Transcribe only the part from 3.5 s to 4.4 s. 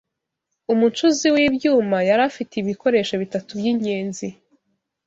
by’ingenzi: